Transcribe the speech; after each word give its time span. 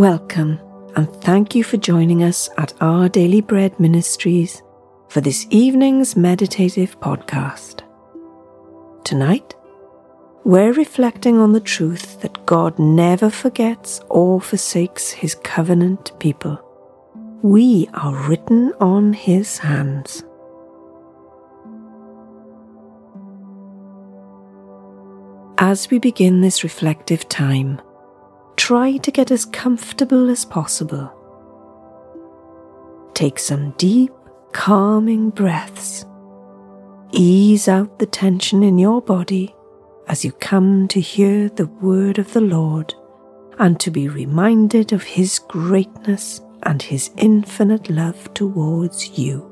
Welcome, 0.00 0.58
and 0.96 1.12
thank 1.16 1.54
you 1.54 1.62
for 1.62 1.76
joining 1.76 2.22
us 2.22 2.48
at 2.56 2.72
Our 2.80 3.10
Daily 3.10 3.42
Bread 3.42 3.78
Ministries 3.78 4.62
for 5.10 5.20
this 5.20 5.46
evening's 5.50 6.16
meditative 6.16 6.98
podcast. 7.00 7.82
Tonight, 9.04 9.54
we're 10.42 10.72
reflecting 10.72 11.36
on 11.36 11.52
the 11.52 11.60
truth 11.60 12.18
that 12.22 12.46
God 12.46 12.78
never 12.78 13.28
forgets 13.28 14.00
or 14.08 14.40
forsakes 14.40 15.10
His 15.10 15.34
covenant 15.34 16.18
people. 16.18 16.58
We 17.42 17.86
are 17.92 18.26
written 18.26 18.72
on 18.80 19.12
His 19.12 19.58
hands. 19.58 20.24
As 25.58 25.90
we 25.90 25.98
begin 25.98 26.40
this 26.40 26.64
reflective 26.64 27.28
time, 27.28 27.82
try 28.70 28.96
to 28.98 29.10
get 29.10 29.32
as 29.32 29.44
comfortable 29.46 30.30
as 30.30 30.44
possible. 30.44 31.12
Take 33.14 33.36
some 33.36 33.72
deep, 33.72 34.12
calming 34.52 35.30
breaths. 35.30 36.06
Ease 37.10 37.66
out 37.66 37.98
the 37.98 38.06
tension 38.06 38.62
in 38.62 38.78
your 38.78 39.02
body 39.02 39.52
as 40.06 40.24
you 40.24 40.30
come 40.30 40.86
to 40.86 41.00
hear 41.00 41.48
the 41.48 41.66
word 41.66 42.20
of 42.20 42.32
the 42.32 42.40
Lord 42.40 42.94
and 43.58 43.80
to 43.80 43.90
be 43.90 44.06
reminded 44.06 44.92
of 44.92 45.02
His 45.02 45.40
greatness 45.40 46.40
and 46.62 46.80
His 46.80 47.10
infinite 47.16 47.90
love 47.90 48.32
towards 48.34 49.18
you. 49.18 49.50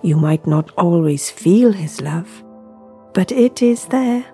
You 0.00 0.16
might 0.16 0.46
not 0.46 0.70
always 0.78 1.28
feel 1.28 1.72
His 1.72 2.00
love 2.00 2.42
but 3.12 3.32
it 3.32 3.60
is 3.60 3.84
there. 3.86 4.24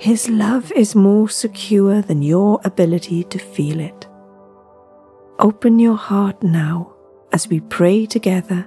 His 0.00 0.30
love 0.30 0.72
is 0.72 0.94
more 0.94 1.28
secure 1.28 2.00
than 2.00 2.22
your 2.22 2.58
ability 2.64 3.22
to 3.24 3.38
feel 3.38 3.78
it. 3.80 4.06
Open 5.38 5.78
your 5.78 5.96
heart 5.96 6.42
now 6.42 6.94
as 7.32 7.48
we 7.48 7.60
pray 7.60 8.06
together 8.06 8.66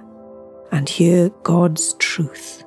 and 0.70 0.88
hear 0.88 1.30
God's 1.42 1.94
truth. 1.94 2.62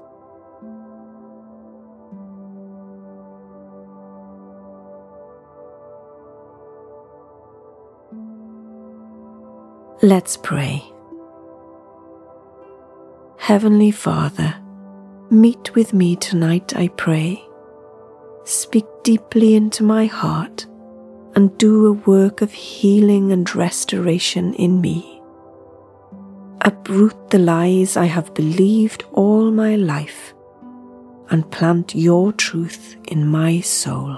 Let's 10.01 10.35
pray. 10.35 10.83
Heavenly 13.37 13.91
Father, 13.91 14.55
Meet 15.29 15.75
with 15.75 15.93
me 15.93 16.15
tonight, 16.15 16.73
I 16.77 16.87
pray. 16.87 17.43
Speak 18.47 18.85
deeply 19.03 19.55
into 19.55 19.83
my 19.83 20.05
heart 20.05 20.65
and 21.35 21.57
do 21.57 21.87
a 21.87 21.91
work 21.91 22.41
of 22.41 22.53
healing 22.53 23.33
and 23.33 23.53
restoration 23.53 24.53
in 24.53 24.79
me. 24.79 25.21
Uproot 26.61 27.29
the 27.29 27.39
lies 27.39 27.97
I 27.97 28.05
have 28.05 28.33
believed 28.33 29.03
all 29.11 29.51
my 29.51 29.75
life 29.75 30.33
and 31.29 31.51
plant 31.51 31.93
your 31.93 32.31
truth 32.31 32.95
in 33.09 33.27
my 33.27 33.59
soul. 33.59 34.17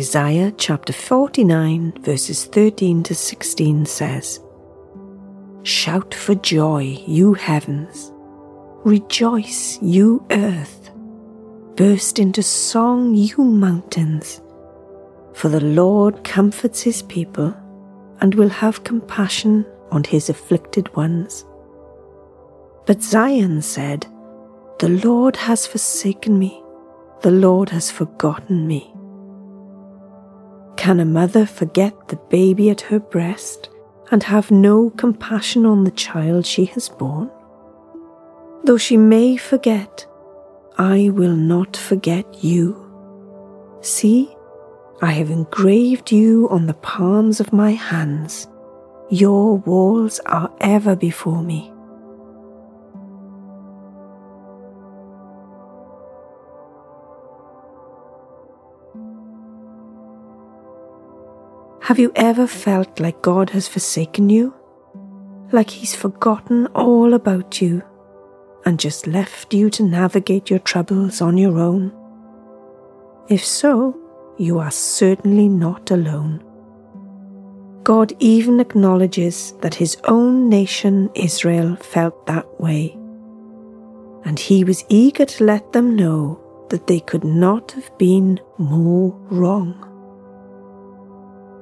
Isaiah 0.00 0.50
chapter 0.56 0.94
49, 0.94 1.92
verses 2.00 2.46
13 2.46 3.02
to 3.02 3.14
16 3.14 3.84
says, 3.84 4.40
Shout 5.62 6.14
for 6.14 6.34
joy, 6.36 7.04
you 7.06 7.34
heavens! 7.34 8.10
Rejoice, 8.82 9.78
you 9.82 10.24
earth! 10.30 10.90
Burst 11.76 12.18
into 12.18 12.42
song, 12.42 13.14
you 13.14 13.44
mountains! 13.44 14.40
For 15.34 15.50
the 15.50 15.60
Lord 15.60 16.24
comforts 16.24 16.80
his 16.80 17.02
people 17.02 17.54
and 18.22 18.34
will 18.34 18.48
have 18.48 18.84
compassion 18.84 19.66
on 19.90 20.04
his 20.04 20.30
afflicted 20.30 20.96
ones. 20.96 21.44
But 22.86 23.02
Zion 23.02 23.60
said, 23.60 24.06
The 24.78 24.88
Lord 25.04 25.36
has 25.36 25.66
forsaken 25.66 26.38
me, 26.38 26.62
the 27.20 27.32
Lord 27.32 27.68
has 27.68 27.90
forgotten 27.90 28.66
me. 28.66 28.94
Can 30.80 30.98
a 30.98 31.04
mother 31.04 31.44
forget 31.44 32.08
the 32.08 32.16
baby 32.30 32.70
at 32.70 32.80
her 32.80 32.98
breast 32.98 33.68
and 34.10 34.22
have 34.22 34.50
no 34.50 34.88
compassion 34.88 35.66
on 35.66 35.84
the 35.84 35.90
child 35.90 36.46
she 36.46 36.64
has 36.64 36.88
borne? 36.88 37.30
Though 38.64 38.78
she 38.78 38.96
may 38.96 39.36
forget, 39.36 40.06
I 40.78 41.10
will 41.10 41.36
not 41.36 41.76
forget 41.76 42.42
you. 42.42 42.64
See, 43.82 44.34
I 45.02 45.12
have 45.12 45.28
engraved 45.28 46.12
you 46.12 46.48
on 46.48 46.64
the 46.64 46.80
palms 46.80 47.40
of 47.40 47.52
my 47.52 47.72
hands. 47.72 48.48
Your 49.10 49.58
walls 49.58 50.18
are 50.20 50.50
ever 50.62 50.96
before 50.96 51.42
me. 51.42 51.70
Have 61.90 61.98
you 61.98 62.12
ever 62.14 62.46
felt 62.46 63.00
like 63.00 63.20
God 63.20 63.50
has 63.50 63.66
forsaken 63.66 64.30
you? 64.30 64.54
Like 65.50 65.70
He's 65.70 65.92
forgotten 65.92 66.68
all 66.68 67.14
about 67.14 67.60
you 67.60 67.82
and 68.64 68.78
just 68.78 69.08
left 69.08 69.52
you 69.52 69.70
to 69.70 69.82
navigate 69.82 70.50
your 70.50 70.60
troubles 70.60 71.20
on 71.20 71.36
your 71.36 71.58
own? 71.58 71.92
If 73.28 73.44
so, 73.44 73.98
you 74.38 74.60
are 74.60 74.70
certainly 74.70 75.48
not 75.48 75.90
alone. 75.90 76.44
God 77.82 78.12
even 78.20 78.60
acknowledges 78.60 79.54
that 79.60 79.74
His 79.74 79.96
own 80.04 80.48
nation, 80.48 81.10
Israel, 81.16 81.74
felt 81.74 82.24
that 82.28 82.60
way. 82.60 82.96
And 84.24 84.38
He 84.38 84.62
was 84.62 84.84
eager 84.88 85.24
to 85.24 85.44
let 85.44 85.72
them 85.72 85.96
know 85.96 86.40
that 86.68 86.86
they 86.86 87.00
could 87.00 87.24
not 87.24 87.72
have 87.72 87.90
been 87.98 88.38
more 88.58 89.10
wrong. 89.28 89.89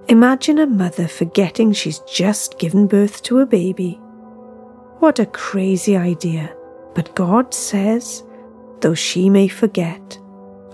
Imagine 0.09 0.59
a 0.59 0.67
mother 0.67 1.07
forgetting 1.07 1.71
she's 1.75 1.99
just 2.01 2.59
given 2.59 2.87
birth 2.87 3.23
to 3.25 3.41
a 3.41 3.47
baby. 3.47 4.01
What 5.01 5.19
a 5.19 5.27
crazy 5.27 5.99
idea. 5.99 6.57
But 6.95 7.15
God 7.15 7.53
says, 7.53 8.25
though 8.81 8.95
she 8.95 9.29
may 9.29 9.49
forget, 9.49 10.19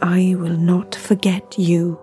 I 0.00 0.36
will 0.38 0.56
not 0.56 0.94
forget 0.94 1.58
you. 1.58 1.98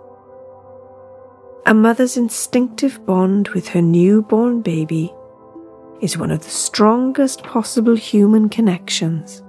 A 1.65 1.73
mother's 1.73 2.17
instinctive 2.17 3.05
bond 3.05 3.47
with 3.49 3.69
her 3.69 3.81
newborn 3.81 4.61
baby 4.61 5.13
is 6.01 6.17
one 6.17 6.31
of 6.31 6.43
the 6.43 6.49
strongest 6.49 7.43
possible 7.43 7.95
human 7.95 8.49
connections. 8.49 9.41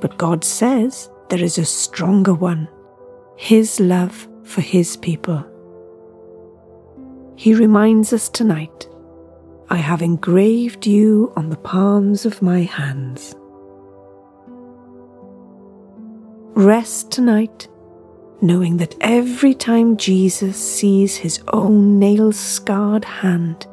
But 0.00 0.16
God 0.16 0.42
says 0.42 1.10
there 1.28 1.44
is 1.44 1.58
a 1.58 1.66
stronger 1.66 2.32
one 2.32 2.66
His 3.36 3.78
love 3.78 4.26
for 4.42 4.62
His 4.62 4.96
people. 4.96 5.51
He 7.42 7.54
reminds 7.54 8.12
us 8.12 8.28
tonight 8.28 8.88
I 9.68 9.74
have 9.74 10.00
engraved 10.00 10.86
you 10.86 11.32
on 11.34 11.50
the 11.50 11.56
palms 11.56 12.24
of 12.24 12.40
my 12.40 12.60
hands. 12.60 13.34
Rest 16.54 17.10
tonight, 17.10 17.66
knowing 18.40 18.76
that 18.76 18.94
every 19.00 19.54
time 19.54 19.96
Jesus 19.96 20.56
sees 20.56 21.16
his 21.16 21.42
own 21.52 21.98
nail 21.98 22.30
scarred 22.30 23.04
hand, 23.04 23.66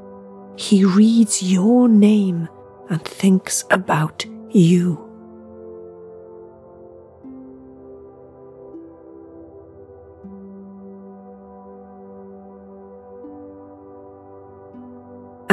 he 0.56 0.84
reads 0.84 1.44
your 1.44 1.88
name 1.88 2.50
and 2.90 3.04
thinks 3.04 3.66
about 3.70 4.26
you. 4.50 5.09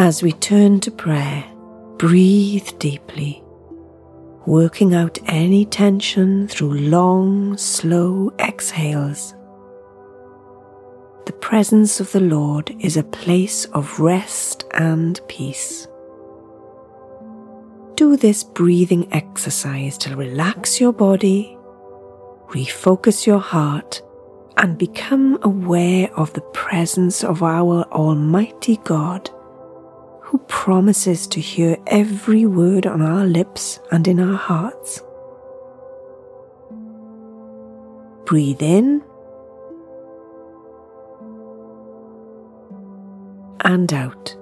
As 0.07 0.23
we 0.23 0.31
turn 0.31 0.79
to 0.83 0.93
prayer, 0.93 1.45
breathe 1.97 2.69
deeply, 2.79 3.43
working 4.47 4.95
out 4.95 5.19
any 5.27 5.65
tension 5.65 6.47
through 6.47 6.75
long, 6.75 7.57
slow 7.57 8.33
exhales. 8.39 9.35
The 11.25 11.33
presence 11.33 11.99
of 11.99 12.13
the 12.13 12.21
Lord 12.21 12.73
is 12.79 12.97
a 12.97 13.03
place 13.03 13.65
of 13.65 13.99
rest 13.99 14.63
and 14.75 15.21
peace. 15.27 15.89
Do 17.97 18.17
this 18.17 18.45
breathing 18.45 19.13
exercise 19.13 19.99
to 19.99 20.15
relax 20.15 20.81
your 20.81 20.93
body, 20.93 21.59
refocus 22.51 23.27
your 23.27 23.41
heart, 23.41 24.01
and 24.57 24.79
become 24.79 25.41
aware 25.43 26.15
of 26.15 26.33
the 26.35 26.49
presence 26.53 27.25
of 27.25 27.43
our 27.43 27.83
Almighty 27.91 28.77
God 28.85 29.31
who 30.27 30.39
promises 30.49 31.25
to 31.29 31.41
hear 31.41 31.77
every 31.87 32.45
word 32.45 32.85
on 32.85 33.01
our 33.01 33.25
lips 33.25 33.79
and 33.93 34.09
in 34.09 34.19
our 34.19 34.37
hearts. 34.37 35.01
Breathe 38.25 38.61
in 38.61 39.05
and 43.61 43.93
out. 43.93 44.35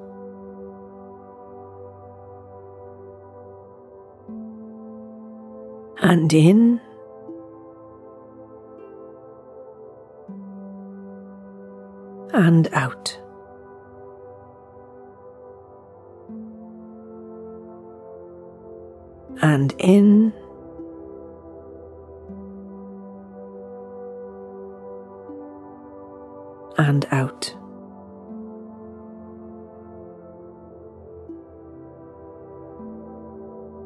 And 5.99 6.33
in 6.33 6.81
and 12.33 12.69
out. 12.73 13.24
And 19.45 19.75
in 19.79 20.33
and 26.79 27.07
out. 27.11 27.55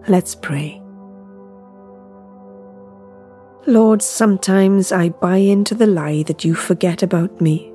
Let's 0.06 0.36
pray. 0.36 0.80
Lord, 3.66 4.00
sometimes 4.00 4.92
I 4.92 5.08
buy 5.08 5.38
into 5.38 5.74
the 5.74 5.88
lie 5.88 6.22
that 6.22 6.44
you 6.44 6.54
forget 6.54 7.02
about 7.02 7.40
me. 7.40 7.72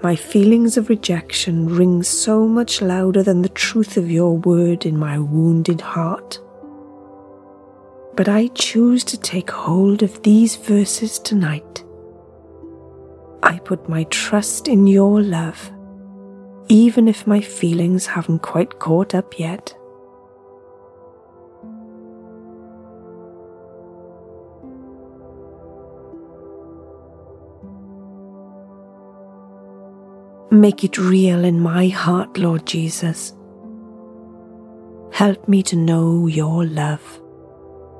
My 0.00 0.14
feelings 0.14 0.76
of 0.76 0.88
rejection 0.88 1.66
ring 1.66 2.04
so 2.04 2.46
much 2.46 2.80
louder 2.80 3.24
than 3.24 3.42
the 3.42 3.48
truth 3.48 3.96
of 3.96 4.08
your 4.08 4.38
word 4.38 4.86
in 4.86 4.96
my 4.96 5.18
wounded 5.18 5.80
heart. 5.80 6.38
But 8.18 8.28
I 8.28 8.48
choose 8.48 9.04
to 9.04 9.16
take 9.16 9.48
hold 9.48 10.02
of 10.02 10.24
these 10.24 10.56
verses 10.56 11.20
tonight. 11.20 11.84
I 13.44 13.60
put 13.60 13.88
my 13.88 14.02
trust 14.10 14.66
in 14.66 14.88
your 14.88 15.22
love, 15.22 15.70
even 16.68 17.06
if 17.06 17.28
my 17.28 17.40
feelings 17.40 18.06
haven't 18.06 18.40
quite 18.40 18.80
caught 18.80 19.14
up 19.14 19.38
yet. 19.38 19.72
Make 30.50 30.82
it 30.82 30.98
real 30.98 31.44
in 31.44 31.60
my 31.60 31.86
heart, 31.86 32.36
Lord 32.36 32.66
Jesus. 32.66 33.32
Help 35.12 35.46
me 35.46 35.62
to 35.62 35.76
know 35.76 36.26
your 36.26 36.66
love, 36.66 37.20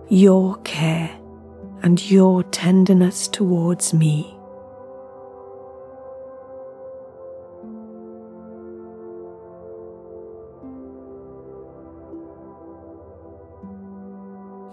your 0.08 0.56
care, 0.58 1.10
and 1.82 2.10
your 2.10 2.42
tenderness 2.44 3.28
towards 3.28 3.92
me. 3.92 4.34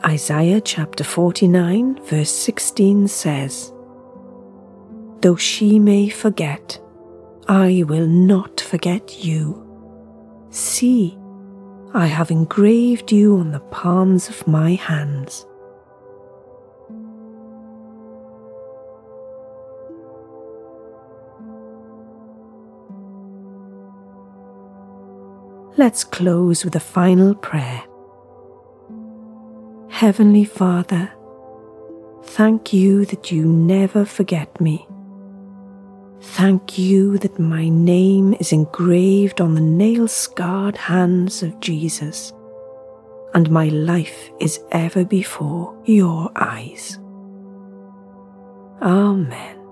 Isaiah 0.05 0.61
chapter 0.61 1.03
49, 1.03 1.99
verse 2.05 2.31
16 2.31 3.07
says, 3.07 3.73
Though 5.21 5.35
she 5.35 5.79
may 5.79 6.09
forget, 6.09 6.79
I 7.47 7.83
will 7.85 8.07
not 8.07 8.61
forget 8.61 9.23
you. 9.25 9.61
See, 10.51 11.17
I 11.95 12.07
have 12.07 12.29
engraved 12.29 13.13
you 13.13 13.37
on 13.37 13.51
the 13.51 13.61
palms 13.61 14.27
of 14.27 14.45
my 14.45 14.73
hands. 14.73 15.45
Let's 25.77 26.03
close 26.03 26.65
with 26.65 26.75
a 26.75 26.81
final 26.81 27.33
prayer. 27.33 27.83
Heavenly 29.87 30.43
Father, 30.43 31.13
thank 32.23 32.73
you 32.73 33.05
that 33.05 33.31
you 33.31 33.45
never 33.45 34.03
forget 34.03 34.59
me. 34.59 34.85
Thank 36.21 36.77
you 36.77 37.17
that 37.19 37.39
my 37.39 37.69
name 37.69 38.35
is 38.39 38.51
engraved 38.51 39.41
on 39.41 39.55
the 39.55 39.61
nail 39.61 40.07
scarred 40.07 40.77
hands 40.77 41.43
of 41.43 41.59
Jesus, 41.59 42.33
and 43.33 43.49
my 43.49 43.67
life 43.69 44.31
is 44.39 44.59
ever 44.71 45.05
before 45.05 45.77
your 45.85 46.31
eyes. 46.35 46.99
Amen. 48.81 49.64